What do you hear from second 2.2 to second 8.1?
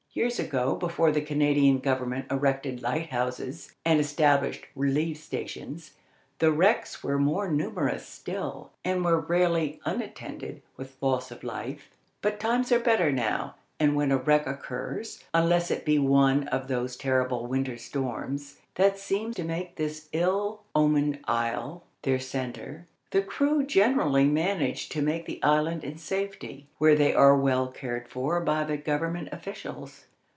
erected lighthouses and established relief stations, the wrecks were more numerous